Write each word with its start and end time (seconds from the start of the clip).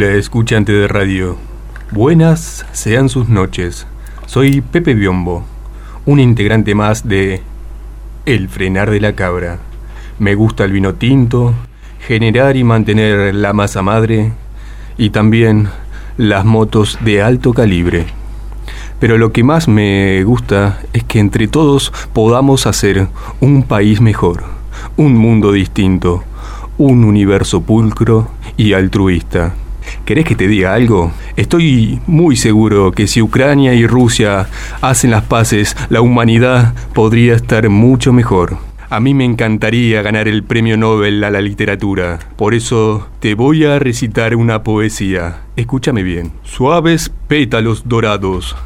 Hola, 0.00 0.14
escuchante 0.14 0.70
de 0.70 0.86
radio. 0.86 1.36
Buenas 1.90 2.64
sean 2.70 3.08
sus 3.08 3.28
noches. 3.28 3.84
Soy 4.26 4.60
Pepe 4.60 4.94
Biombo, 4.94 5.42
un 6.06 6.20
integrante 6.20 6.76
más 6.76 7.08
de 7.08 7.42
El 8.24 8.48
frenar 8.48 8.92
de 8.92 9.00
la 9.00 9.14
cabra. 9.14 9.58
Me 10.20 10.36
gusta 10.36 10.64
el 10.64 10.70
vino 10.70 10.94
tinto, 10.94 11.52
generar 11.98 12.56
y 12.56 12.62
mantener 12.62 13.34
la 13.34 13.52
masa 13.52 13.82
madre 13.82 14.30
y 14.96 15.10
también 15.10 15.68
las 16.16 16.44
motos 16.44 16.96
de 17.00 17.20
alto 17.20 17.52
calibre. 17.52 18.06
Pero 19.00 19.18
lo 19.18 19.32
que 19.32 19.42
más 19.42 19.66
me 19.66 20.22
gusta 20.22 20.78
es 20.92 21.02
que 21.02 21.18
entre 21.18 21.48
todos 21.48 21.92
podamos 22.12 22.68
hacer 22.68 23.08
un 23.40 23.64
país 23.64 24.00
mejor, 24.00 24.44
un 24.96 25.16
mundo 25.16 25.50
distinto, 25.50 26.22
un 26.76 27.02
universo 27.02 27.62
pulcro 27.62 28.30
y 28.56 28.74
altruista. 28.74 29.56
¿Querés 30.04 30.24
que 30.24 30.34
te 30.34 30.48
diga 30.48 30.74
algo? 30.74 31.12
Estoy 31.36 32.00
muy 32.06 32.36
seguro 32.36 32.92
que 32.92 33.06
si 33.06 33.22
Ucrania 33.22 33.74
y 33.74 33.86
Rusia 33.86 34.48
hacen 34.80 35.10
las 35.10 35.24
paces, 35.24 35.76
la 35.90 36.00
humanidad 36.00 36.74
podría 36.94 37.34
estar 37.34 37.68
mucho 37.68 38.12
mejor. 38.12 38.58
A 38.90 39.00
mí 39.00 39.12
me 39.12 39.24
encantaría 39.24 40.00
ganar 40.02 40.28
el 40.28 40.44
premio 40.44 40.76
Nobel 40.76 41.22
a 41.22 41.30
la 41.30 41.42
literatura. 41.42 42.18
Por 42.36 42.54
eso 42.54 43.08
te 43.20 43.34
voy 43.34 43.64
a 43.64 43.78
recitar 43.78 44.34
una 44.34 44.62
poesía. 44.62 45.42
Escúchame 45.56 46.02
bien. 46.02 46.32
Suaves 46.42 47.10
pétalos 47.28 47.86
dorados 47.86 48.56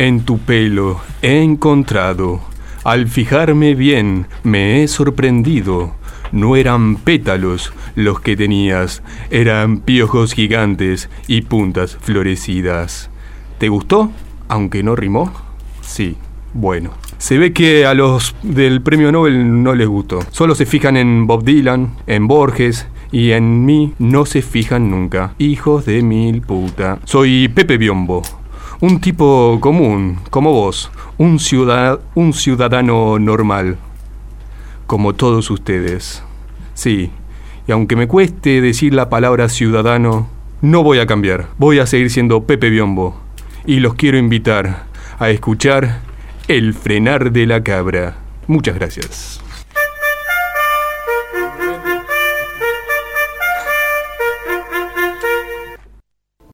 en 0.00 0.24
tu 0.24 0.38
pelo 0.38 0.98
he 1.20 1.42
encontrado. 1.42 2.40
Al 2.84 3.06
fijarme 3.06 3.74
bien 3.74 4.28
me 4.42 4.82
he 4.82 4.88
sorprendido. 4.88 5.94
No 6.32 6.54
eran 6.54 6.96
pétalos 6.96 7.72
los 7.96 8.20
que 8.20 8.36
tenías, 8.36 9.02
eran 9.30 9.80
piojos 9.80 10.32
gigantes 10.32 11.10
y 11.26 11.42
puntas 11.42 11.98
florecidas. 12.00 13.10
¿Te 13.58 13.68
gustó? 13.68 14.12
Aunque 14.48 14.82
no 14.82 14.94
rimó. 14.94 15.32
Sí, 15.80 16.16
bueno. 16.54 16.92
Se 17.18 17.36
ve 17.36 17.52
que 17.52 17.84
a 17.84 17.94
los 17.94 18.34
del 18.42 18.80
premio 18.80 19.12
Nobel 19.12 19.62
no 19.62 19.74
les 19.74 19.88
gustó. 19.88 20.20
Solo 20.30 20.54
se 20.54 20.66
fijan 20.66 20.96
en 20.96 21.26
Bob 21.26 21.44
Dylan, 21.44 21.94
en 22.06 22.26
Borges 22.28 22.86
y 23.12 23.32
en 23.32 23.64
mí 23.64 23.94
no 23.98 24.24
se 24.24 24.40
fijan 24.40 24.90
nunca. 24.90 25.34
Hijos 25.38 25.84
de 25.84 26.02
mil 26.02 26.42
puta. 26.42 27.00
Soy 27.04 27.48
Pepe 27.48 27.76
Biombo. 27.76 28.22
Un 28.80 29.00
tipo 29.00 29.58
común, 29.60 30.18
como 30.30 30.52
vos. 30.52 30.90
Un, 31.18 31.38
un 32.14 32.32
ciudadano 32.32 33.18
normal 33.18 33.76
como 34.90 35.12
todos 35.12 35.48
ustedes. 35.50 36.20
Sí, 36.74 37.10
y 37.66 37.72
aunque 37.72 37.96
me 37.96 38.08
cueste 38.08 38.60
decir 38.60 38.94
la 38.94 39.08
palabra 39.08 39.48
ciudadano, 39.48 40.28
no 40.60 40.82
voy 40.82 40.98
a 40.98 41.06
cambiar. 41.06 41.48
Voy 41.58 41.78
a 41.78 41.86
seguir 41.86 42.10
siendo 42.10 42.44
Pepe 42.44 42.70
Biombo. 42.70 43.20
Y 43.66 43.80
los 43.80 43.94
quiero 43.94 44.18
invitar 44.18 44.84
a 45.18 45.30
escuchar 45.30 46.00
El 46.48 46.74
frenar 46.74 47.32
de 47.32 47.46
la 47.46 47.62
cabra. 47.62 48.16
Muchas 48.46 48.74
gracias. 48.74 49.40